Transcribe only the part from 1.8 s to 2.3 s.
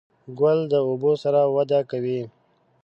کوي.